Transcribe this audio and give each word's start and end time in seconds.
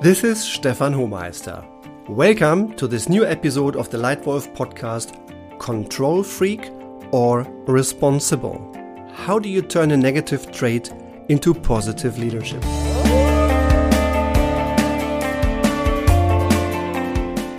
This 0.00 0.22
is 0.22 0.40
Stefan 0.40 0.94
Hohmeister. 0.94 1.66
Welcome 2.08 2.72
to 2.76 2.86
this 2.86 3.08
new 3.08 3.26
episode 3.26 3.74
of 3.74 3.90
the 3.90 3.98
Lightwolf 3.98 4.54
podcast 4.54 5.10
Control 5.58 6.22
Freak 6.22 6.70
or 7.10 7.42
Responsible. 7.66 8.72
How 9.12 9.40
do 9.40 9.48
you 9.48 9.60
turn 9.60 9.90
a 9.90 9.96
negative 9.96 10.52
trait 10.52 10.92
into 11.28 11.52
positive 11.52 12.16
leadership? 12.16 12.62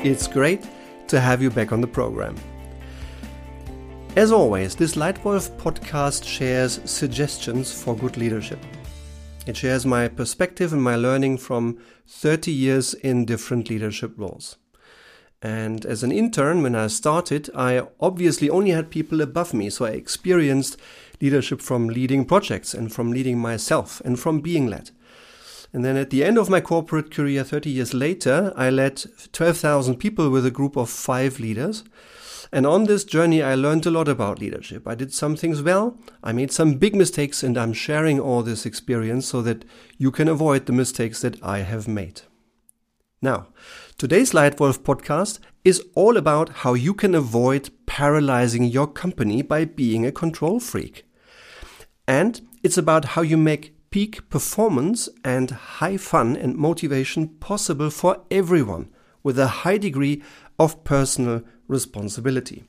It's 0.05 0.25
great 0.25 0.65
to 1.09 1.19
have 1.19 1.41
you 1.41 1.49
back 1.49 1.73
on 1.73 1.81
the 1.81 1.87
program. 1.87 2.37
As 4.15 4.31
always, 4.31 4.77
this 4.77 4.95
Lightwolf 4.95 5.57
podcast 5.57 6.23
shares 6.23 6.79
suggestions 6.85 7.69
for 7.69 7.97
good 7.97 8.15
leadership. 8.15 8.59
It 9.49 9.57
shares 9.57 9.83
my 9.83 10.07
perspective 10.07 10.73
and 10.73 10.83
my 10.83 10.95
learning 10.95 11.39
from 11.39 11.79
30 12.05 12.51
years 12.51 12.93
in 12.93 13.25
different 13.25 13.67
leadership 13.67 14.13
roles. 14.15 14.57
And 15.41 15.87
as 15.87 16.03
an 16.03 16.11
intern, 16.11 16.61
when 16.61 16.75
I 16.75 16.85
started, 16.85 17.49
I 17.55 17.87
obviously 17.99 18.47
only 18.47 18.69
had 18.69 18.91
people 18.91 19.21
above 19.21 19.55
me, 19.55 19.71
so 19.71 19.85
I 19.85 19.93
experienced 19.93 20.77
leadership 21.19 21.61
from 21.61 21.87
leading 21.87 22.25
projects 22.25 22.75
and 22.75 22.93
from 22.93 23.11
leading 23.11 23.39
myself 23.39 24.03
and 24.05 24.19
from 24.19 24.41
being 24.41 24.67
led. 24.67 24.91
And 25.73 25.83
then 25.83 25.97
at 25.97 26.11
the 26.11 26.23
end 26.23 26.37
of 26.37 26.51
my 26.51 26.61
corporate 26.61 27.09
career, 27.09 27.43
30 27.43 27.71
years 27.71 27.91
later, 27.91 28.53
I 28.55 28.69
led 28.69 29.03
12,000 29.33 29.95
people 29.97 30.29
with 30.29 30.45
a 30.45 30.51
group 30.51 30.77
of 30.77 30.91
five 30.91 31.39
leaders. 31.39 31.83
And 32.51 32.65
on 32.65 32.85
this 32.85 33.03
journey, 33.03 33.43
I 33.43 33.53
learned 33.53 33.85
a 33.85 33.91
lot 33.91 34.07
about 34.07 34.39
leadership. 34.39 34.87
I 34.87 34.95
did 34.95 35.13
some 35.13 35.35
things 35.35 35.61
well, 35.61 35.99
I 36.23 36.31
made 36.31 36.51
some 36.51 36.75
big 36.75 36.95
mistakes, 36.95 37.43
and 37.43 37.57
I'm 37.57 37.73
sharing 37.73 38.19
all 38.19 38.41
this 38.41 38.65
experience 38.65 39.27
so 39.27 39.41
that 39.43 39.65
you 39.97 40.09
can 40.09 40.27
avoid 40.27 40.65
the 40.65 40.73
mistakes 40.73 41.21
that 41.21 41.41
I 41.43 41.59
have 41.59 41.87
made. 41.87 42.21
Now, 43.21 43.49
today's 43.97 44.31
Leitwolf 44.31 44.79
podcast 44.79 45.39
is 45.63 45.83
all 45.93 46.17
about 46.17 46.49
how 46.49 46.73
you 46.73 46.93
can 46.93 47.13
avoid 47.13 47.69
paralyzing 47.85 48.63
your 48.63 48.87
company 48.87 49.41
by 49.43 49.65
being 49.65 50.05
a 50.05 50.11
control 50.11 50.59
freak. 50.59 51.05
And 52.07 52.41
it's 52.63 52.77
about 52.77 53.05
how 53.05 53.21
you 53.21 53.37
make 53.37 53.75
peak 53.91 54.29
performance 54.29 55.09
and 55.23 55.51
high 55.51 55.97
fun 55.97 56.35
and 56.35 56.55
motivation 56.55 57.27
possible 57.27 57.89
for 57.89 58.23
everyone 58.31 58.89
with 59.23 59.39
a 59.39 59.47
high 59.47 59.77
degree 59.77 60.21
of 60.57 60.83
personal 60.83 61.43
responsibility. 61.67 62.63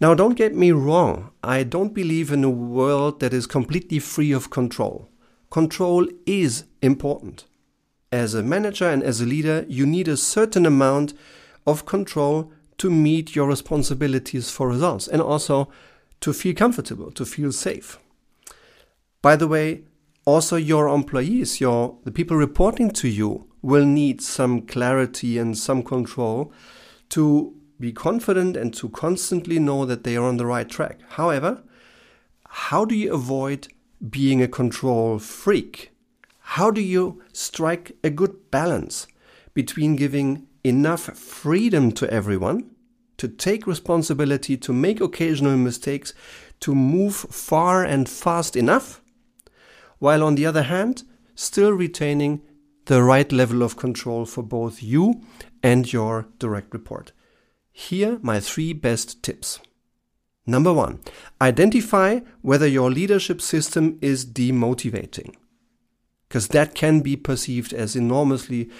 Now, 0.00 0.14
don't 0.14 0.36
get 0.36 0.54
me 0.54 0.70
wrong, 0.70 1.30
I 1.42 1.64
don't 1.64 1.92
believe 1.92 2.30
in 2.30 2.44
a 2.44 2.50
world 2.50 3.18
that 3.20 3.34
is 3.34 3.46
completely 3.46 3.98
free 3.98 4.30
of 4.30 4.50
control. 4.50 5.08
Control 5.50 6.06
is 6.24 6.64
important. 6.82 7.46
As 8.12 8.32
a 8.32 8.42
manager 8.42 8.88
and 8.88 9.02
as 9.02 9.20
a 9.20 9.26
leader, 9.26 9.66
you 9.68 9.86
need 9.86 10.06
a 10.06 10.16
certain 10.16 10.66
amount 10.66 11.14
of 11.66 11.84
control 11.84 12.52
to 12.78 12.90
meet 12.90 13.34
your 13.34 13.48
responsibilities 13.48 14.50
for 14.50 14.68
results 14.68 15.08
and 15.08 15.20
also 15.20 15.68
to 16.20 16.32
feel 16.32 16.54
comfortable, 16.54 17.10
to 17.10 17.26
feel 17.26 17.50
safe. 17.50 17.98
By 19.20 19.36
the 19.36 19.48
way, 19.48 19.82
also 20.24 20.56
your 20.56 20.88
employees, 20.88 21.60
your 21.60 21.98
the 22.04 22.12
people 22.12 22.36
reporting 22.36 22.90
to 22.92 23.08
you 23.08 23.47
will 23.62 23.84
need 23.84 24.20
some 24.20 24.62
clarity 24.62 25.38
and 25.38 25.56
some 25.56 25.82
control 25.82 26.52
to 27.10 27.54
be 27.80 27.92
confident 27.92 28.56
and 28.56 28.74
to 28.74 28.88
constantly 28.88 29.58
know 29.58 29.84
that 29.84 30.04
they 30.04 30.16
are 30.16 30.24
on 30.24 30.36
the 30.36 30.46
right 30.46 30.68
track. 30.68 30.98
However, 31.10 31.62
how 32.48 32.84
do 32.84 32.94
you 32.94 33.12
avoid 33.12 33.68
being 34.08 34.42
a 34.42 34.48
control 34.48 35.18
freak? 35.18 35.92
How 36.40 36.70
do 36.70 36.80
you 36.80 37.22
strike 37.32 37.96
a 38.02 38.10
good 38.10 38.50
balance 38.50 39.06
between 39.54 39.96
giving 39.96 40.46
enough 40.64 41.02
freedom 41.16 41.92
to 41.92 42.10
everyone 42.10 42.70
to 43.18 43.28
take 43.28 43.66
responsibility, 43.66 44.56
to 44.56 44.72
make 44.72 45.00
occasional 45.00 45.56
mistakes, 45.56 46.14
to 46.60 46.74
move 46.74 47.14
far 47.14 47.84
and 47.84 48.08
fast 48.08 48.56
enough, 48.56 49.02
while 49.98 50.22
on 50.22 50.36
the 50.36 50.46
other 50.46 50.62
hand, 50.62 51.02
still 51.34 51.72
retaining 51.72 52.40
the 52.88 53.02
right 53.02 53.30
level 53.30 53.62
of 53.62 53.76
control 53.76 54.24
for 54.24 54.42
both 54.42 54.82
you 54.82 55.22
and 55.62 55.92
your 55.92 56.26
direct 56.38 56.72
report? 56.72 57.12
Here, 57.70 58.18
my 58.22 58.40
three 58.40 58.72
best 58.72 59.22
tips. 59.22 59.60
Number 60.46 60.72
one, 60.72 61.00
identify 61.40 62.20
whether 62.40 62.66
your 62.66 62.90
leadership 62.90 63.42
system 63.42 63.98
is 64.00 64.24
demotivating. 64.24 65.34
Because 66.26 66.48
that 66.48 66.74
can 66.74 67.00
be 67.00 67.16
perceived 67.16 67.74
as 67.74 67.94
enormously 67.94 68.70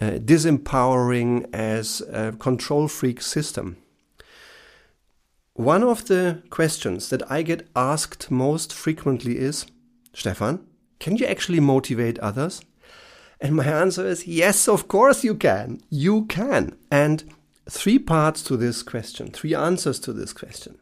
uh, 0.00 0.12
disempowering, 0.12 1.52
as 1.52 2.00
a 2.12 2.32
control 2.32 2.86
freak 2.86 3.20
system. 3.20 3.76
One 5.54 5.82
of 5.82 6.06
the 6.06 6.42
questions 6.50 7.10
that 7.10 7.28
I 7.30 7.42
get 7.42 7.68
asked 7.74 8.30
most 8.30 8.72
frequently 8.72 9.38
is 9.38 9.66
Stefan, 10.14 10.64
can 11.00 11.16
you 11.16 11.26
actually 11.26 11.60
motivate 11.60 12.18
others? 12.20 12.62
And 13.42 13.56
my 13.56 13.64
answer 13.66 14.06
is 14.06 14.28
yes, 14.28 14.68
of 14.68 14.86
course 14.86 15.24
you 15.24 15.34
can. 15.34 15.82
You 15.90 16.26
can. 16.26 16.76
And 16.92 17.24
three 17.68 17.98
parts 17.98 18.40
to 18.44 18.56
this 18.56 18.84
question, 18.84 19.32
three 19.32 19.52
answers 19.52 19.98
to 20.00 20.12
this 20.12 20.32
question. 20.32 20.78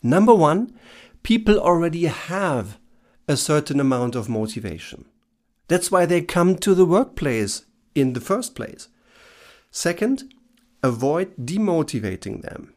Number 0.00 0.32
one, 0.32 0.78
people 1.24 1.58
already 1.58 2.04
have 2.04 2.78
a 3.26 3.36
certain 3.36 3.80
amount 3.80 4.14
of 4.14 4.28
motivation. 4.28 5.06
That's 5.66 5.90
why 5.90 6.06
they 6.06 6.20
come 6.20 6.54
to 6.58 6.72
the 6.72 6.86
workplace 6.86 7.64
in 7.96 8.12
the 8.12 8.20
first 8.20 8.54
place. 8.54 8.88
Second, 9.72 10.32
avoid 10.84 11.34
demotivating 11.36 12.42
them. 12.42 12.74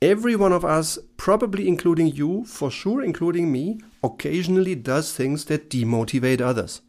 Every 0.00 0.36
one 0.36 0.52
of 0.52 0.64
us, 0.64 0.96
probably 1.16 1.66
including 1.66 2.14
you, 2.14 2.44
for 2.44 2.70
sure 2.70 3.02
including 3.02 3.50
me, 3.50 3.80
occasionally 4.04 4.76
does 4.76 5.12
things 5.12 5.46
that 5.46 5.70
demotivate 5.70 6.40
others. 6.40 6.82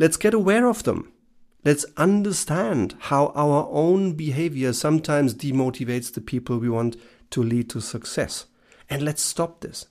Let's 0.00 0.16
get 0.16 0.34
aware 0.34 0.66
of 0.66 0.82
them. 0.82 1.12
Let's 1.62 1.84
understand 1.98 2.94
how 2.98 3.32
our 3.34 3.68
own 3.70 4.14
behavior 4.14 4.72
sometimes 4.72 5.34
demotivates 5.34 6.12
the 6.12 6.22
people 6.22 6.58
we 6.58 6.70
want 6.70 6.96
to 7.30 7.42
lead 7.42 7.68
to 7.70 7.80
success. 7.82 8.46
And 8.88 9.02
let's 9.02 9.22
stop 9.22 9.60
this. 9.60 9.86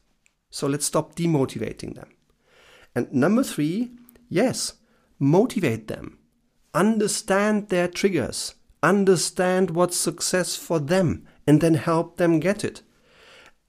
So 0.50 0.68
let's 0.68 0.88
stop 0.88 1.16
demotivating 1.16 1.94
them. 1.94 2.09
And 2.96 3.13
number 3.13 3.44
three, 3.44 3.91
yes, 4.30 4.74
motivate 5.19 5.88
them. 5.88 6.18
Understand 6.74 7.69
their 7.69 7.88
triggers. 7.88 8.56
Understand 8.81 9.72
what's 9.72 9.97
success 9.97 10.56
for 10.56 10.80
them 10.80 11.28
and 11.46 11.62
then 11.62 11.75
help 11.75 12.18
them 12.18 12.40
get 12.40 12.63
it. 12.63 12.81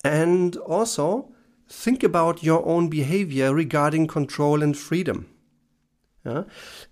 And 0.03 0.57
also 0.57 1.33
think 1.69 2.03
about 2.03 2.43
your 2.43 2.67
own 2.67 2.89
behavior 2.89 3.55
regarding 3.55 4.07
control 4.07 4.63
and 4.63 4.77
freedom 4.77 5.29
yeah, 6.25 6.45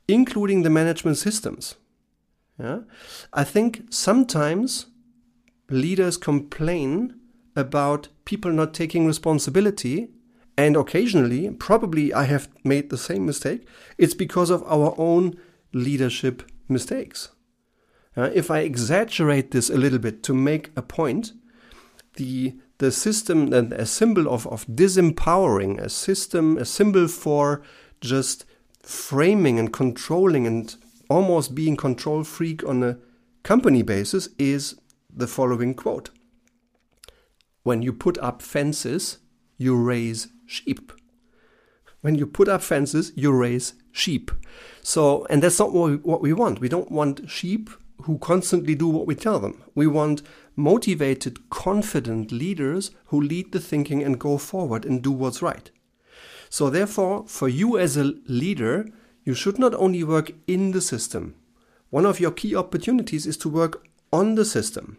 including 0.06 0.62
the 0.62 0.70
management 0.70 1.16
systems. 1.16 1.76
Yeah, 2.58 2.80
I 3.32 3.44
think 3.44 3.84
sometimes 3.90 4.86
leaders 5.70 6.16
complain 6.16 7.14
about 7.54 8.08
people 8.24 8.52
not 8.52 8.74
taking 8.74 9.06
responsibility, 9.06 10.08
and 10.56 10.76
occasionally, 10.76 11.50
probably 11.50 12.12
I 12.12 12.24
have 12.24 12.48
made 12.64 12.90
the 12.90 12.98
same 12.98 13.26
mistake. 13.26 13.66
It's 13.96 14.14
because 14.14 14.50
of 14.50 14.62
our 14.64 14.94
own 14.98 15.38
leadership 15.72 16.42
mistakes. 16.68 17.30
Uh, 18.16 18.30
if 18.34 18.50
I 18.50 18.60
exaggerate 18.60 19.52
this 19.52 19.70
a 19.70 19.76
little 19.76 20.00
bit 20.00 20.22
to 20.24 20.34
make 20.34 20.70
a 20.76 20.82
point, 20.82 21.32
the 22.16 22.56
the 22.78 22.92
system 22.92 23.52
and 23.52 23.72
a 23.72 23.84
symbol 23.84 24.28
of, 24.28 24.46
of 24.46 24.64
disempowering, 24.66 25.80
a 25.80 25.88
system, 25.88 26.56
a 26.56 26.64
symbol 26.64 27.08
for 27.08 27.62
just 28.00 28.44
framing 28.82 29.58
and 29.58 29.72
controlling 29.72 30.46
and 30.46 30.76
almost 31.08 31.54
being 31.54 31.76
control 31.76 32.24
freak 32.24 32.64
on 32.64 32.82
a 32.82 32.98
company 33.42 33.82
basis 33.82 34.28
is 34.38 34.78
the 35.14 35.26
following 35.26 35.74
quote 35.74 36.10
When 37.62 37.82
you 37.82 37.92
put 37.92 38.18
up 38.18 38.42
fences, 38.42 39.18
you 39.56 39.76
raise 39.76 40.28
sheep. 40.46 40.92
When 42.00 42.14
you 42.14 42.26
put 42.26 42.48
up 42.48 42.62
fences, 42.62 43.12
you 43.16 43.32
raise 43.32 43.74
sheep. 43.90 44.30
So, 44.82 45.26
and 45.28 45.42
that's 45.42 45.58
not 45.58 45.72
what 45.72 45.90
we, 45.90 45.96
what 45.96 46.22
we 46.22 46.32
want. 46.32 46.60
We 46.60 46.68
don't 46.68 46.90
want 46.90 47.28
sheep 47.28 47.70
who 48.02 48.18
constantly 48.18 48.74
do 48.74 48.88
what 48.88 49.06
we 49.06 49.14
tell 49.14 49.40
them. 49.40 49.62
We 49.74 49.86
want 49.86 50.22
motivated, 50.54 51.50
confident 51.50 52.30
leaders 52.30 52.92
who 53.06 53.20
lead 53.20 53.52
the 53.52 53.60
thinking 53.60 54.02
and 54.02 54.20
go 54.20 54.38
forward 54.38 54.84
and 54.84 55.02
do 55.02 55.10
what's 55.10 55.42
right. 55.42 55.70
So, 56.50 56.70
therefore, 56.70 57.24
for 57.26 57.48
you 57.48 57.78
as 57.78 57.96
a 57.96 58.14
leader, 58.26 58.88
you 59.24 59.34
should 59.34 59.58
not 59.58 59.74
only 59.74 60.02
work 60.04 60.32
in 60.46 60.72
the 60.72 60.80
system, 60.80 61.34
one 61.90 62.06
of 62.06 62.20
your 62.20 62.30
key 62.30 62.54
opportunities 62.54 63.26
is 63.26 63.36
to 63.38 63.48
work 63.48 63.86
on 64.12 64.34
the 64.34 64.44
system. 64.44 64.98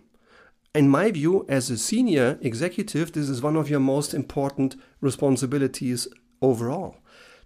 In 0.76 0.88
my 0.88 1.10
view, 1.12 1.46
as 1.50 1.70
a 1.70 1.78
senior 1.78 2.38
executive, 2.42 3.12
this 3.12 3.28
is 3.28 3.42
one 3.42 3.56
of 3.56 3.70
your 3.70 3.80
most 3.80 4.14
important 4.14 4.76
responsibilities 5.02 6.08
overall 6.42 6.98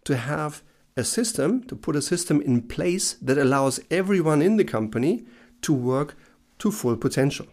to 0.03 0.17
have 0.17 0.61
a 0.97 1.03
system, 1.03 1.63
to 1.63 1.75
put 1.75 1.95
a 1.95 2.01
system 2.01 2.41
in 2.41 2.61
place 2.61 3.13
that 3.13 3.37
allows 3.37 3.79
everyone 3.89 4.41
in 4.41 4.57
the 4.57 4.65
company 4.65 5.25
to 5.61 5.73
work 5.73 6.15
to 6.59 6.71
full 6.71 6.97
potential. 6.97 7.47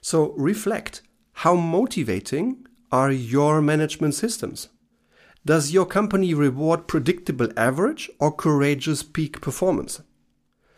So 0.00 0.32
reflect 0.36 1.02
how 1.32 1.54
motivating 1.54 2.66
are 2.90 3.10
your 3.10 3.60
management 3.60 4.14
systems? 4.14 4.68
Does 5.44 5.72
your 5.72 5.86
company 5.86 6.34
reward 6.34 6.86
predictable 6.86 7.48
average 7.56 8.10
or 8.18 8.30
courageous 8.30 9.02
peak 9.02 9.40
performance? 9.40 10.02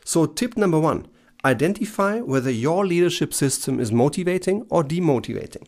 So, 0.05 0.27
tip 0.27 0.57
number 0.57 0.79
one 0.79 1.09
identify 1.45 2.21
whether 2.21 2.51
your 2.51 2.87
leadership 2.87 3.35
system 3.35 3.81
is 3.81 3.91
motivating 3.91 4.65
or 4.71 4.85
demotivating. 4.85 5.67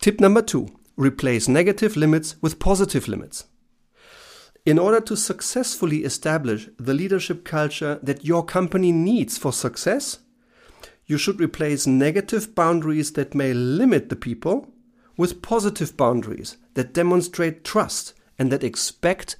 Tip 0.00 0.20
number 0.20 0.42
two 0.42 0.68
replace 0.96 1.48
negative 1.48 1.96
limits 1.96 2.36
with 2.40 2.60
positive 2.60 3.08
limits. 3.08 3.46
In 4.64 4.78
order 4.78 5.00
to 5.00 5.16
successfully 5.16 6.04
establish 6.04 6.68
the 6.78 6.94
leadership 6.94 7.44
culture 7.44 7.98
that 8.02 8.24
your 8.24 8.44
company 8.44 8.92
needs 8.92 9.36
for 9.38 9.52
success, 9.52 10.18
you 11.06 11.18
should 11.18 11.40
replace 11.40 11.86
negative 11.86 12.54
boundaries 12.54 13.12
that 13.14 13.34
may 13.34 13.52
limit 13.52 14.10
the 14.10 14.16
people 14.16 14.72
with 15.20 15.42
positive 15.42 15.98
boundaries 15.98 16.56
that 16.72 16.94
demonstrate 16.94 17.62
trust 17.62 18.14
and 18.38 18.50
that 18.50 18.64
expect 18.64 19.36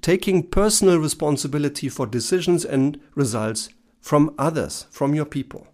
taking 0.00 0.42
personal 0.42 0.98
responsibility 0.98 1.86
for 1.90 2.06
decisions 2.06 2.64
and 2.64 2.98
results 3.14 3.68
from 4.00 4.34
others, 4.38 4.86
from 4.90 5.14
your 5.14 5.26
people. 5.26 5.68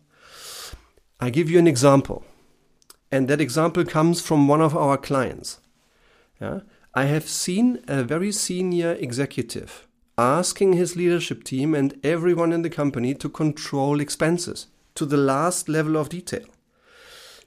I 1.20 1.31
give 1.31 1.48
you 1.48 1.60
an 1.60 1.69
example, 1.69 2.25
and 3.12 3.28
that 3.28 3.40
example 3.40 3.84
comes 3.84 4.20
from 4.20 4.48
one 4.48 4.60
of 4.60 4.76
our 4.76 4.96
clients. 4.96 5.60
Yeah? 6.40 6.62
I 6.92 7.04
have 7.04 7.28
seen 7.28 7.84
a 7.87 8.02
very 8.02 8.32
senior 8.32 8.94
executive 8.94 9.87
asking 10.19 10.72
his 10.72 10.96
leadership 10.96 11.44
team 11.44 11.76
and 11.76 11.96
everyone 12.02 12.52
in 12.52 12.62
the 12.62 12.76
company 12.81 13.14
to 13.14 13.28
control 13.28 14.00
expenses 14.00 14.66
to 14.96 15.06
the 15.06 15.16
last 15.16 15.69
level 15.69 15.96
of 15.96 16.08
detail. 16.08 16.46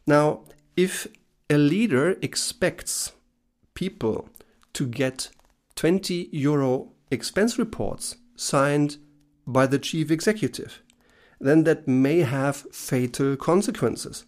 Now, 0.08 0.46
if 0.78 1.06
a 1.50 1.58
leader 1.58 2.16
expects 2.22 3.14
people 3.74 4.30
to 4.74 4.88
get 4.88 5.30
20 5.76 6.30
euro 6.32 6.92
expense 7.12 7.58
reports 7.58 8.18
signed 8.36 8.98
by 9.46 9.68
the 9.68 9.80
chief 9.80 10.10
executive, 10.10 10.82
then 11.40 11.64
that 11.64 11.88
may 11.88 12.20
have 12.20 12.66
fatal 12.72 13.36
consequences. 13.36 14.26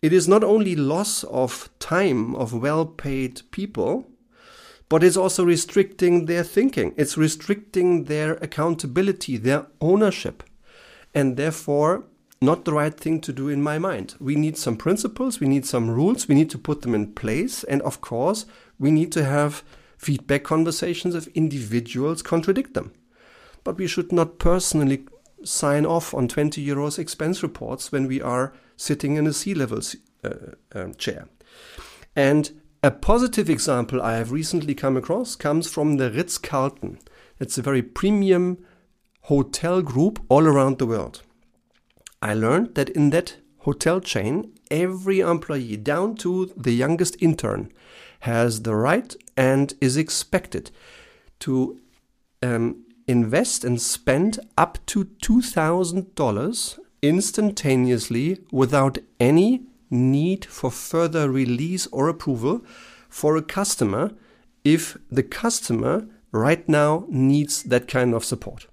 It 0.00 0.12
is 0.12 0.28
not 0.28 0.44
only 0.44 0.76
loss 0.76 1.24
of 1.24 1.70
time 1.80 2.34
of 2.36 2.52
well 2.54 2.86
paid 2.86 3.42
people, 3.50 4.06
but 4.88 5.02
it's 5.02 5.16
also 5.16 5.44
restricting 5.44 6.26
their 6.26 6.44
thinking. 6.44 6.94
It's 6.96 7.18
restricting 7.18 8.04
their 8.04 8.34
accountability, 8.34 9.36
their 9.36 9.66
ownership, 9.80 10.42
and 11.14 11.36
therefore 11.36 12.04
not 12.40 12.64
the 12.64 12.72
right 12.72 12.94
thing 12.94 13.20
to 13.22 13.32
do 13.32 13.48
in 13.48 13.62
my 13.62 13.78
mind. 13.78 14.14
We 14.20 14.36
need 14.36 14.56
some 14.56 14.76
principles, 14.76 15.40
we 15.40 15.48
need 15.48 15.66
some 15.66 15.90
rules, 15.90 16.28
we 16.28 16.34
need 16.34 16.50
to 16.50 16.58
put 16.58 16.82
them 16.82 16.94
in 16.94 17.12
place, 17.14 17.64
and 17.64 17.82
of 17.82 18.00
course, 18.00 18.46
we 18.78 18.90
need 18.90 19.10
to 19.12 19.24
have 19.24 19.64
feedback 19.96 20.44
conversations 20.44 21.14
if 21.14 21.26
individuals 21.28 22.22
contradict 22.22 22.74
them. 22.74 22.92
But 23.64 23.76
we 23.76 23.88
should 23.88 24.12
not 24.12 24.38
personally 24.38 25.06
sign 25.44 25.84
off 25.84 26.14
on 26.14 26.28
20 26.28 26.64
euros 26.64 26.98
expense 26.98 27.42
reports 27.42 27.90
when 27.90 28.06
we 28.06 28.20
are 28.22 28.52
sitting 28.76 29.16
in 29.16 29.26
a 29.26 29.32
C 29.32 29.54
level 29.54 29.80
uh, 30.24 30.30
uh, 30.74 30.92
chair. 30.92 31.28
And 32.14 32.60
a 32.82 32.92
positive 32.92 33.50
example 33.50 34.00
I 34.00 34.16
have 34.16 34.30
recently 34.30 34.74
come 34.74 34.96
across 34.96 35.34
comes 35.34 35.68
from 35.68 35.96
the 35.96 36.10
Ritz 36.10 36.38
Carlton. 36.38 37.00
It's 37.40 37.58
a 37.58 37.62
very 37.62 37.82
premium 37.82 38.64
hotel 39.22 39.82
group 39.82 40.24
all 40.28 40.46
around 40.46 40.78
the 40.78 40.86
world. 40.86 41.22
I 42.20 42.34
learned 42.34 42.74
that 42.74 42.90
in 42.90 43.10
that 43.10 43.36
hotel 43.58 44.00
chain, 44.00 44.52
every 44.70 45.20
employee, 45.20 45.76
down 45.76 46.16
to 46.16 46.52
the 46.56 46.72
youngest 46.72 47.16
intern, 47.20 47.72
has 48.20 48.62
the 48.62 48.74
right 48.74 49.14
and 49.36 49.74
is 49.80 49.96
expected 49.96 50.70
to 51.40 51.80
um, 52.42 52.84
invest 53.06 53.64
and 53.64 53.80
spend 53.80 54.38
up 54.56 54.78
to 54.86 55.04
$2,000 55.04 56.78
instantaneously 57.02 58.38
without 58.50 58.98
any 59.20 59.62
need 59.90 60.44
for 60.44 60.70
further 60.70 61.30
release 61.30 61.86
or 61.88 62.08
approval 62.08 62.62
for 63.08 63.36
a 63.36 63.42
customer 63.42 64.10
if 64.64 64.98
the 65.10 65.22
customer 65.22 66.06
right 66.32 66.68
now 66.68 67.06
needs 67.08 67.62
that 67.62 67.88
kind 67.88 68.12
of 68.14 68.24
support. 68.24 68.66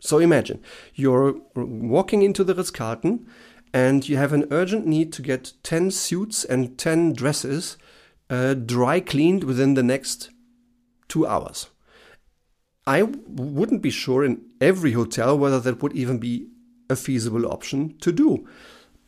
So 0.00 0.18
imagine 0.18 0.62
you're 0.94 1.36
walking 1.54 2.22
into 2.22 2.44
the 2.44 2.54
Ritz 2.54 2.70
Carlton 2.70 3.26
and 3.72 4.08
you 4.08 4.16
have 4.16 4.32
an 4.32 4.46
urgent 4.50 4.86
need 4.86 5.12
to 5.14 5.22
get 5.22 5.52
10 5.62 5.90
suits 5.90 6.44
and 6.44 6.78
10 6.78 7.14
dresses 7.14 7.76
uh, 8.28 8.54
dry 8.54 9.00
cleaned 9.00 9.44
within 9.44 9.74
the 9.74 9.82
next 9.82 10.30
two 11.08 11.26
hours. 11.26 11.70
I 12.86 13.02
wouldn't 13.02 13.82
be 13.82 13.90
sure 13.90 14.24
in 14.24 14.42
every 14.60 14.92
hotel 14.92 15.36
whether 15.36 15.60
that 15.60 15.82
would 15.82 15.92
even 15.94 16.18
be 16.18 16.48
a 16.88 16.96
feasible 16.96 17.46
option 17.46 17.98
to 17.98 18.12
do. 18.12 18.48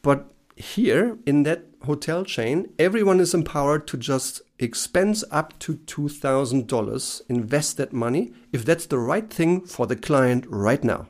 But 0.02 0.32
here 0.56 1.16
in 1.26 1.44
that 1.44 1.67
hotel 1.84 2.24
chain, 2.24 2.72
everyone 2.78 3.20
is 3.20 3.34
empowered 3.34 3.86
to 3.88 3.96
just 3.96 4.42
expense 4.58 5.24
up 5.30 5.58
to 5.60 5.76
$2,000, 5.76 7.22
invest 7.28 7.76
that 7.76 7.92
money, 7.92 8.32
if 8.52 8.64
that's 8.64 8.86
the 8.86 8.98
right 8.98 9.30
thing 9.30 9.60
for 9.60 9.86
the 9.86 9.96
client 9.96 10.44
right 10.48 10.82
now. 10.82 11.08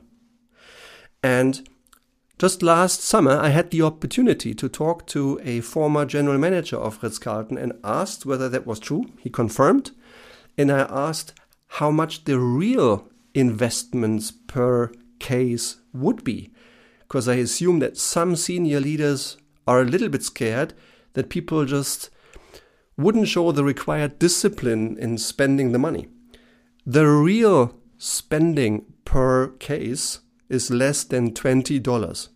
And 1.23 1.67
just 2.37 2.63
last 2.63 3.01
summer, 3.01 3.37
I 3.37 3.49
had 3.49 3.69
the 3.69 3.81
opportunity 3.81 4.53
to 4.53 4.69
talk 4.69 5.05
to 5.07 5.41
a 5.43 5.59
former 5.59 6.05
general 6.05 6.37
manager 6.37 6.77
of 6.77 7.01
Ritz 7.03 7.17
Carlton 7.17 7.57
and 7.57 7.73
asked 7.83 8.25
whether 8.25 8.47
that 8.47 8.65
was 8.65 8.79
true. 8.79 9.11
He 9.19 9.29
confirmed. 9.29 9.91
And 10.57 10.71
I 10.71 10.81
asked 10.89 11.33
how 11.67 11.91
much 11.91 12.23
the 12.23 12.39
real 12.39 13.09
investments 13.33 14.31
per 14.31 14.91
case 15.19 15.77
would 15.93 16.23
be. 16.23 16.53
Because 16.99 17.27
I 17.27 17.35
assume 17.35 17.79
that 17.79 17.97
some 17.97 18.37
senior 18.37 18.79
leaders 18.79 19.35
are 19.69 19.81
a 19.81 19.85
little 19.85 20.09
bit 20.09 20.23
scared 20.23 20.73
that 21.13 21.29
people 21.29 21.63
just 21.63 22.09
wouldn't 22.97 23.27
show 23.27 23.51
the 23.51 23.63
required 23.63 24.17
discipline 24.17 24.97
in 24.97 25.19
spending 25.19 25.71
the 25.71 25.77
money. 25.77 26.07
The 26.87 27.05
real 27.07 27.75
spending 27.99 28.85
per 29.05 29.49
case 29.59 30.21
is 30.49 30.71
less 30.71 31.03
than 31.03 31.35
$20. 31.35 32.29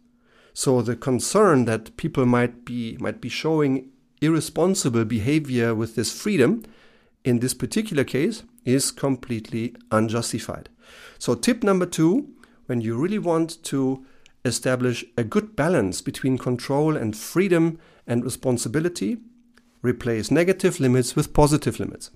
So 0.54 0.84
the 0.84 0.96
concern 0.96 1.66
that 1.66 1.98
people 1.98 2.28
might 2.28 2.66
be 2.66 2.98
might 3.00 3.20
be 3.20 3.30
showing 3.30 3.90
irresponsible 4.22 5.06
behavior 5.06 5.74
with 5.74 5.96
this 5.96 6.12
freedom 6.12 6.64
in 7.24 7.40
this 7.40 7.56
particular 7.56 8.04
case 8.04 8.44
is 8.64 8.92
completely 8.92 9.76
unjustified. 9.92 10.70
So 11.18 11.34
tip 11.34 11.64
number 11.64 11.88
2, 11.88 12.30
when 12.68 12.82
you 12.82 12.96
really 12.96 13.18
want 13.18 13.64
to 13.64 14.06
establish 14.46 15.06
a 15.18 15.24
good 15.24 15.56
balance 15.56 16.02
between 16.02 16.38
control 16.38 16.98
and 16.98 17.16
freedom 17.16 17.80
and 18.06 18.24
responsibility, 18.24 19.18
replace 19.82 20.32
negative 20.32 20.80
limits 20.80 21.16
with 21.16 21.34
positive 21.34 21.80
limits. 21.80 22.12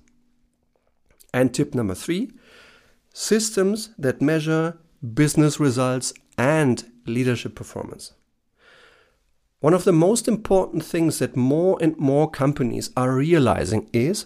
And 1.32 1.52
tip 1.52 1.74
number 1.74 1.94
three 1.94 2.30
systems 3.12 3.90
that 3.98 4.22
measure 4.22 4.78
business 5.14 5.58
results 5.58 6.12
and 6.36 6.90
leadership 7.06 7.54
performance. 7.54 8.12
One 9.60 9.74
of 9.74 9.84
the 9.84 9.92
most 9.92 10.28
important 10.28 10.84
things 10.84 11.18
that 11.18 11.36
more 11.36 11.78
and 11.80 11.96
more 11.98 12.30
companies 12.30 12.90
are 12.96 13.12
realizing 13.12 13.90
is 13.92 14.24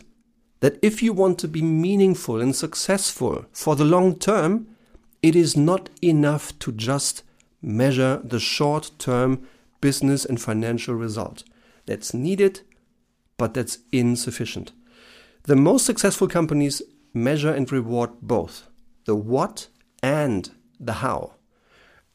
that 0.60 0.78
if 0.82 1.02
you 1.02 1.12
want 1.12 1.38
to 1.38 1.48
be 1.48 1.62
meaningful 1.62 2.40
and 2.40 2.54
successful 2.54 3.46
for 3.52 3.74
the 3.74 3.84
long 3.84 4.18
term, 4.18 4.68
it 5.22 5.34
is 5.34 5.56
not 5.56 5.88
enough 6.02 6.58
to 6.58 6.70
just 6.70 7.22
measure 7.62 8.20
the 8.24 8.40
short 8.40 8.90
term 8.98 9.46
business 9.80 10.24
and 10.24 10.40
financial 10.40 10.94
result. 10.94 11.44
That's 11.86 12.12
needed, 12.12 12.60
but 13.36 13.54
that's 13.54 13.78
insufficient. 13.92 14.72
The 15.44 15.56
most 15.56 15.86
successful 15.86 16.28
companies 16.28 16.82
measure 17.14 17.52
and 17.52 17.70
reward 17.70 18.10
both 18.20 18.68
the 19.04 19.16
what 19.16 19.68
and 20.02 20.50
the 20.78 20.94
how. 20.94 21.34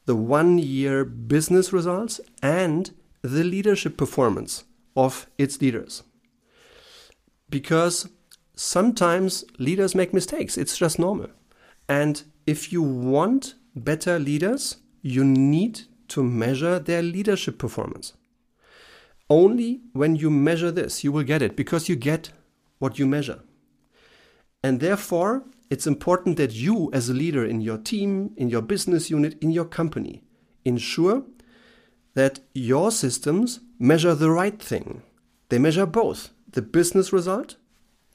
The 0.06 0.16
one 0.16 0.58
year 0.58 1.04
business 1.04 1.72
results 1.72 2.20
and 2.42 2.90
the 3.20 3.44
leadership 3.44 3.98
performance 3.98 4.64
of 4.96 5.26
its 5.36 5.60
leaders. 5.60 6.02
Because 7.50 8.08
sometimes 8.56 9.44
leaders 9.58 9.94
make 9.94 10.14
mistakes, 10.14 10.56
it's 10.56 10.78
just 10.78 10.98
normal. 10.98 11.28
And 11.88 12.22
if 12.46 12.72
you 12.72 12.82
want 12.82 13.54
better 13.74 14.18
leaders, 14.18 14.76
you 15.02 15.24
need 15.24 15.82
to 16.08 16.22
measure 16.22 16.78
their 16.78 17.02
leadership 17.02 17.58
performance. 17.58 18.14
Only 19.30 19.80
when 19.92 20.16
you 20.16 20.30
measure 20.30 20.70
this, 20.70 21.04
you 21.04 21.12
will 21.12 21.24
get 21.24 21.42
it 21.42 21.54
because 21.54 21.88
you 21.88 21.96
get 21.96 22.30
what 22.78 22.98
you 22.98 23.06
measure. 23.06 23.40
And 24.62 24.80
therefore, 24.80 25.44
it's 25.70 25.86
important 25.86 26.36
that 26.38 26.54
you, 26.54 26.90
as 26.92 27.08
a 27.08 27.14
leader 27.14 27.44
in 27.44 27.60
your 27.60 27.78
team, 27.78 28.32
in 28.36 28.48
your 28.48 28.62
business 28.62 29.10
unit, 29.10 29.36
in 29.42 29.50
your 29.50 29.66
company, 29.66 30.22
ensure 30.64 31.24
that 32.14 32.40
your 32.54 32.90
systems 32.90 33.60
measure 33.78 34.14
the 34.14 34.30
right 34.30 34.60
thing. 34.60 35.02
They 35.50 35.58
measure 35.58 35.86
both 35.86 36.30
the 36.50 36.62
business 36.62 37.12
result 37.12 37.56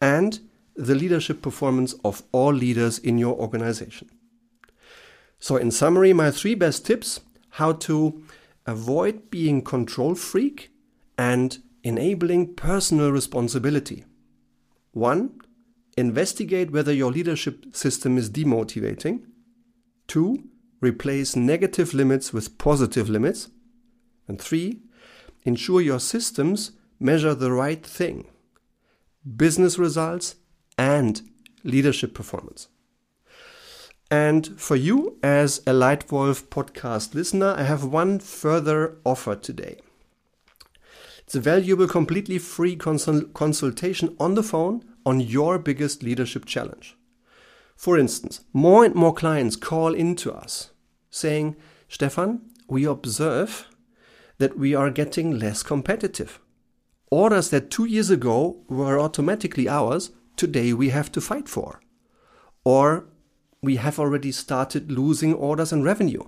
and 0.01 0.39
the 0.75 0.95
leadership 0.95 1.41
performance 1.41 1.93
of 2.03 2.23
all 2.31 2.51
leaders 2.51 2.97
in 2.97 3.17
your 3.17 3.35
organization. 3.35 4.09
So, 5.43 5.57
in 5.57 5.71
summary, 5.71 6.13
my 6.13 6.31
three 6.31 6.55
best 6.55 6.85
tips 6.85 7.19
how 7.59 7.73
to 7.73 8.23
avoid 8.65 9.29
being 9.29 9.61
control 9.61 10.15
freak 10.15 10.71
and 11.17 11.61
enabling 11.83 12.55
personal 12.55 13.11
responsibility. 13.11 14.05
One, 14.93 15.41
investigate 15.97 16.71
whether 16.71 16.93
your 16.93 17.11
leadership 17.11 17.75
system 17.75 18.17
is 18.17 18.29
demotivating. 18.29 19.25
Two, 20.07 20.45
replace 20.79 21.35
negative 21.35 21.93
limits 21.93 22.31
with 22.31 22.57
positive 22.57 23.09
limits. 23.09 23.49
And 24.29 24.39
three, 24.39 24.79
ensure 25.43 25.81
your 25.81 25.99
systems 25.99 26.71
measure 27.01 27.35
the 27.35 27.51
right 27.51 27.85
thing 27.85 28.27
business 29.35 29.77
results 29.77 30.35
and 30.77 31.21
leadership 31.65 32.13
performance. 32.13 32.69
And 34.13 34.61
for 34.61 34.75
you, 34.75 35.17
as 35.23 35.57
a 35.65 35.71
Lightwolf 35.71 36.43
podcast 36.43 37.15
listener, 37.15 37.55
I 37.57 37.63
have 37.63 37.83
one 37.83 38.19
further 38.19 38.99
offer 39.03 39.35
today. 39.35 39.79
It's 41.23 41.33
a 41.33 41.39
valuable, 41.39 41.87
completely 41.87 42.37
free 42.37 42.75
consul- 42.75 43.23
consultation 43.33 44.15
on 44.19 44.35
the 44.35 44.43
phone 44.43 44.83
on 45.03 45.19
your 45.19 45.57
biggest 45.57 46.03
leadership 46.03 46.45
challenge. 46.45 46.95
For 47.75 47.97
instance, 47.97 48.41
more 48.53 48.85
and 48.85 48.93
more 48.93 49.15
clients 49.15 49.55
call 49.55 49.95
into 49.95 50.31
us 50.31 50.69
saying, 51.09 51.55
Stefan, 51.87 52.41
we 52.69 52.85
observe 52.85 53.65
that 54.37 54.59
we 54.59 54.75
are 54.75 54.91
getting 54.91 55.39
less 55.39 55.63
competitive. 55.63 56.39
Orders 57.09 57.49
that 57.49 57.71
two 57.71 57.85
years 57.85 58.11
ago 58.11 58.63
were 58.69 58.99
automatically 58.99 59.67
ours, 59.67 60.11
today 60.37 60.71
we 60.71 60.89
have 60.89 61.11
to 61.13 61.19
fight 61.19 61.49
for. 61.49 61.81
Or 62.63 63.07
we 63.63 63.77
have 63.77 63.97
already 63.97 64.31
started 64.31 64.91
losing 64.91 65.33
orders 65.33 65.71
and 65.71 65.85
revenue. 65.85 66.23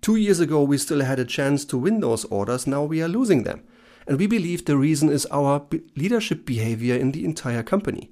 Two 0.00 0.16
years 0.16 0.40
ago, 0.40 0.62
we 0.62 0.78
still 0.78 1.02
had 1.02 1.18
a 1.18 1.24
chance 1.24 1.66
to 1.66 1.76
win 1.76 2.00
those 2.00 2.24
orders, 2.24 2.66
now 2.66 2.82
we 2.82 3.02
are 3.02 3.08
losing 3.08 3.42
them. 3.42 3.62
And 4.06 4.18
we 4.18 4.26
believe 4.26 4.64
the 4.64 4.78
reason 4.78 5.10
is 5.10 5.26
our 5.26 5.66
leadership 5.96 6.46
behavior 6.46 6.96
in 6.96 7.12
the 7.12 7.26
entire 7.26 7.62
company. 7.62 8.10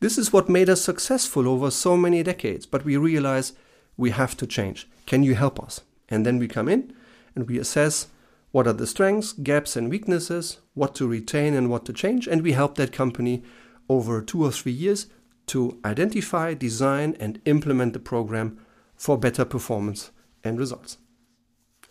This 0.00 0.16
is 0.16 0.32
what 0.32 0.48
made 0.48 0.70
us 0.70 0.80
successful 0.80 1.46
over 1.46 1.70
so 1.70 1.94
many 1.94 2.22
decades, 2.22 2.64
but 2.64 2.86
we 2.86 2.96
realize 2.96 3.52
we 3.98 4.10
have 4.10 4.34
to 4.38 4.46
change. 4.46 4.88
Can 5.04 5.22
you 5.22 5.34
help 5.34 5.62
us? 5.62 5.82
And 6.08 6.24
then 6.24 6.38
we 6.38 6.48
come 6.48 6.70
in 6.70 6.94
and 7.34 7.46
we 7.46 7.58
assess 7.58 8.06
what 8.50 8.66
are 8.66 8.72
the 8.72 8.86
strengths, 8.86 9.34
gaps, 9.34 9.76
and 9.76 9.90
weaknesses, 9.90 10.58
what 10.72 10.94
to 10.94 11.06
retain 11.06 11.52
and 11.52 11.68
what 11.68 11.84
to 11.84 11.92
change, 11.92 12.26
and 12.26 12.40
we 12.40 12.52
help 12.52 12.76
that 12.76 12.92
company 12.92 13.42
over 13.90 14.22
two 14.22 14.42
or 14.42 14.50
three 14.50 14.72
years 14.72 15.06
to 15.46 15.78
identify, 15.84 16.54
design, 16.54 17.16
and 17.20 17.40
implement 17.44 17.92
the 17.92 17.98
program 17.98 18.58
for 18.96 19.18
better 19.18 19.44
performance 19.44 20.10
and 20.42 20.58
results. 20.58 20.98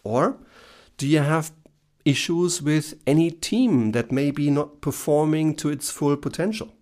Or 0.04 0.38
do 0.98 1.08
you 1.08 1.20
have 1.20 1.52
issues 2.04 2.62
with 2.62 2.94
any 3.08 3.32
team 3.32 3.92
that 3.92 4.12
may 4.12 4.32
be 4.32 4.50
not 4.50 4.82
performing 4.82 5.56
to 5.56 5.70
its 5.70 5.90
full 5.90 6.16
potential? 6.18 6.74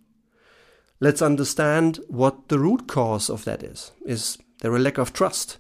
Let's 0.99 1.21
understand 1.21 1.99
what 2.07 2.47
the 2.49 2.59
root 2.59 2.87
cause 2.87 3.29
of 3.29 3.45
that 3.45 3.63
is. 3.63 3.91
Is 4.05 4.37
there 4.61 4.75
a 4.75 4.79
lack 4.79 4.97
of 4.97 5.13
trust? 5.13 5.57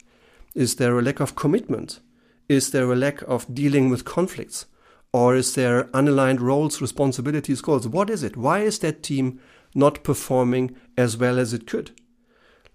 Is 0.55 0.75
there 0.75 0.97
a 0.97 1.01
lack 1.01 1.19
of 1.19 1.35
commitment? 1.35 1.99
Is 2.47 2.71
there 2.71 2.91
a 2.91 2.95
lack 2.95 3.21
of 3.23 3.53
dealing 3.53 3.89
with 3.89 4.05
conflicts? 4.05 4.65
Or 5.11 5.35
is 5.35 5.55
there 5.55 5.85
unaligned 5.85 6.39
roles, 6.39 6.81
responsibilities, 6.81 7.61
goals? 7.61 7.87
What 7.87 8.09
is 8.09 8.23
it? 8.23 8.35
Why 8.35 8.59
is 8.61 8.79
that 8.79 9.03
team 9.03 9.39
not 9.75 10.03
performing 10.03 10.75
as 10.97 11.17
well 11.17 11.39
as 11.39 11.53
it 11.53 11.67
could? 11.67 11.91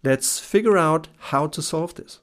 Let's 0.02 0.38
figure 0.38 0.78
out 0.78 1.08
how 1.18 1.48
to 1.48 1.62
solve 1.62 1.94
this. 1.94 2.20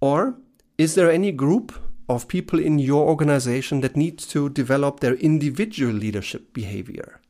Or 0.00 0.36
is 0.78 0.94
there 0.94 1.10
any 1.10 1.30
group 1.32 1.72
of 2.08 2.28
people 2.28 2.58
in 2.58 2.78
your 2.78 3.08
organization 3.08 3.80
that 3.80 3.96
need 3.96 4.18
to 4.18 4.48
develop 4.48 5.00
their 5.00 5.14
individual 5.14 5.92
leadership 5.92 6.52
behavior? 6.52 7.20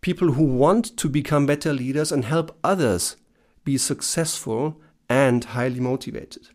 People 0.00 0.32
who 0.32 0.44
want 0.44 0.96
to 0.96 1.08
become 1.08 1.46
better 1.46 1.72
leaders 1.72 2.12
and 2.12 2.24
help 2.24 2.58
others 2.62 3.16
be 3.64 3.78
successful 3.78 4.80
and 5.08 5.44
highly 5.44 5.80
motivated. 5.80 6.48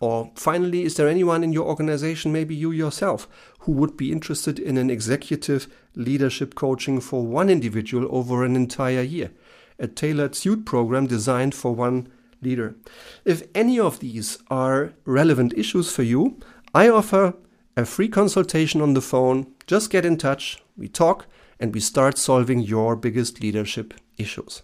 Or 0.00 0.32
finally, 0.34 0.82
is 0.84 0.96
there 0.96 1.08
anyone 1.08 1.44
in 1.44 1.52
your 1.52 1.66
organization, 1.66 2.32
maybe 2.32 2.54
you 2.54 2.72
yourself, 2.72 3.28
who 3.60 3.72
would 3.72 3.96
be 3.96 4.12
interested 4.12 4.58
in 4.58 4.76
an 4.76 4.90
executive 4.90 5.68
leadership 5.94 6.54
coaching 6.54 7.00
for 7.00 7.26
one 7.26 7.48
individual 7.48 8.08
over 8.10 8.44
an 8.44 8.56
entire 8.56 9.02
year? 9.02 9.30
A 9.78 9.86
tailored 9.86 10.34
suit 10.34 10.66
program 10.66 11.06
designed 11.06 11.54
for 11.54 11.74
one 11.74 12.08
leader. 12.42 12.76
If 13.24 13.42
any 13.54 13.78
of 13.78 14.00
these 14.00 14.38
are 14.50 14.92
relevant 15.04 15.54
issues 15.56 15.90
for 15.90 16.02
you, 16.02 16.38
I 16.74 16.88
offer 16.88 17.34
a 17.76 17.84
free 17.84 18.08
consultation 18.08 18.80
on 18.80 18.94
the 18.94 19.00
phone. 19.00 19.52
Just 19.66 19.90
get 19.90 20.04
in 20.04 20.16
touch, 20.16 20.62
we 20.76 20.88
talk, 20.88 21.26
and 21.58 21.74
we 21.74 21.80
start 21.80 22.18
solving 22.18 22.60
your 22.60 22.96
biggest 22.96 23.40
leadership 23.40 23.94
issues. 24.18 24.62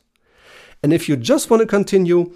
And 0.83 0.93
if 0.93 1.09
you 1.09 1.17
just 1.17 1.51
want 1.51 1.61
to 1.61 1.67
continue 1.67 2.33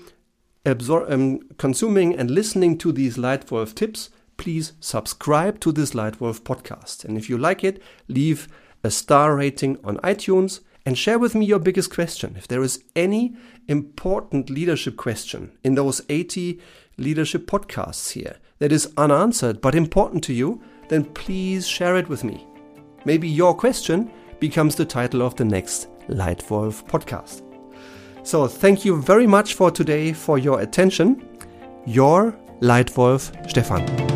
absor- 0.65 1.11
um, 1.11 1.41
consuming 1.59 2.15
and 2.17 2.31
listening 2.31 2.79
to 2.79 2.93
these 2.93 3.17
Lightwolf 3.17 3.75
tips, 3.75 4.11
please 4.37 4.73
subscribe 4.81 5.61
to 5.61 5.73
this 5.73 5.93
Lightwolf 5.93 6.43
podcast. 6.43 7.05
And 7.05 7.17
if 7.17 7.29
you 7.29 7.39
like 7.39 7.63
it, 7.65 7.83
leave 8.09 8.49
a 8.83 8.91
star 8.91 9.37
rating 9.37 9.79
on 9.85 9.99
iTunes 9.99 10.61
and 10.87 10.99
share 10.99 11.19
with 11.19 11.35
me 11.35 11.47
your 11.47 11.59
biggest 11.59 11.93
question. 11.93 12.35
If 12.37 12.49
there 12.49 12.63
is 12.63 12.85
any 12.95 13.37
important 13.69 14.51
leadership 14.51 14.97
question 14.97 15.53
in 15.63 15.75
those 15.75 16.03
80 16.09 16.61
leadership 16.99 17.47
podcasts 17.47 18.13
here 18.13 18.37
that 18.59 18.73
is 18.73 18.93
unanswered 18.97 19.61
but 19.61 19.75
important 19.75 20.23
to 20.25 20.35
you, 20.35 20.63
then 20.89 21.05
please 21.05 21.67
share 21.67 21.97
it 21.97 22.09
with 22.09 22.25
me. 22.25 22.47
Maybe 23.05 23.29
your 23.29 23.55
question 23.55 24.11
becomes 24.41 24.77
the 24.77 24.85
title 24.85 25.23
of 25.23 25.37
the 25.37 25.45
next 25.45 25.89
Lightwolf 26.09 26.87
podcast. 26.87 27.44
So 28.25 28.49
thank 28.49 28.85
you 28.85 29.01
very 29.01 29.27
much 29.27 29.55
for 29.55 29.71
today 29.71 30.13
for 30.13 30.39
your 30.39 30.61
attention. 30.61 31.29
Your 31.87 32.33
Lightwolf 32.61 33.31
Stefan. 33.49 34.14